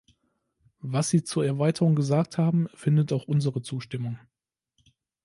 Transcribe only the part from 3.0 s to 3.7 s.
auch unsere